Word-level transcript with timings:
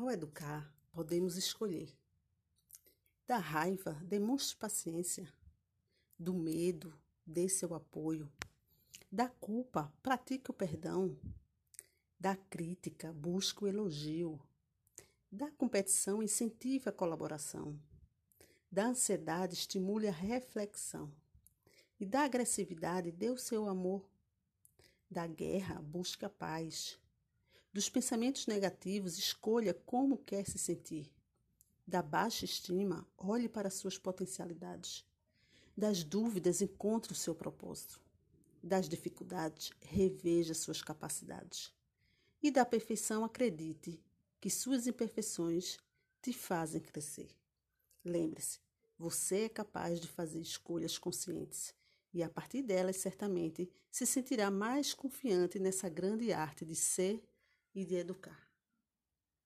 Ao 0.00 0.10
educar, 0.10 0.74
podemos 0.92 1.36
escolher. 1.36 1.94
Da 3.26 3.36
raiva, 3.36 3.92
demonstre 4.02 4.56
paciência. 4.56 5.30
Do 6.18 6.32
medo, 6.32 6.98
dê 7.26 7.50
seu 7.50 7.74
apoio. 7.74 8.32
Da 9.12 9.28
culpa, 9.28 9.92
pratique 10.02 10.50
o 10.50 10.54
perdão. 10.54 11.14
Da 12.18 12.34
crítica, 12.34 13.12
busque 13.12 13.62
o 13.62 13.68
elogio. 13.68 14.40
Da 15.30 15.50
competição, 15.50 16.22
incentive 16.22 16.88
a 16.88 16.92
colaboração. 16.92 17.78
Da 18.72 18.86
ansiedade, 18.86 19.52
estimule 19.52 20.08
a 20.08 20.12
reflexão. 20.12 21.12
E 22.00 22.06
da 22.06 22.22
agressividade, 22.22 23.12
dê 23.12 23.28
o 23.28 23.36
seu 23.36 23.68
amor. 23.68 24.08
Da 25.10 25.26
guerra, 25.26 25.74
busque 25.82 26.24
a 26.24 26.30
paz. 26.30 26.98
Dos 27.72 27.88
pensamentos 27.88 28.48
negativos, 28.48 29.16
escolha 29.16 29.72
como 29.72 30.18
quer 30.18 30.44
se 30.44 30.58
sentir. 30.58 31.08
Da 31.86 32.02
baixa 32.02 32.44
estima, 32.44 33.06
olhe 33.16 33.48
para 33.48 33.70
suas 33.70 33.96
potencialidades. 33.96 35.04
Das 35.76 36.02
dúvidas, 36.02 36.60
encontre 36.60 37.12
o 37.12 37.16
seu 37.16 37.32
propósito. 37.32 38.00
Das 38.60 38.88
dificuldades, 38.88 39.70
reveja 39.80 40.52
suas 40.52 40.82
capacidades. 40.82 41.72
E 42.42 42.50
da 42.50 42.64
perfeição, 42.64 43.24
acredite 43.24 44.02
que 44.40 44.50
suas 44.50 44.88
imperfeições 44.88 45.78
te 46.20 46.32
fazem 46.32 46.80
crescer. 46.80 47.30
Lembre-se, 48.04 48.58
você 48.98 49.42
é 49.42 49.48
capaz 49.48 50.00
de 50.00 50.08
fazer 50.08 50.40
escolhas 50.40 50.98
conscientes 50.98 51.72
e, 52.12 52.22
a 52.22 52.28
partir 52.28 52.62
delas, 52.62 52.96
certamente 52.96 53.70
se 53.90 54.04
sentirá 54.04 54.50
mais 54.50 54.92
confiante 54.92 55.58
nessa 55.58 55.88
grande 55.88 56.32
arte 56.32 56.64
de 56.64 56.74
ser 56.74 57.22
e 57.74 57.84
de 57.84 57.96
educar. 57.96 58.49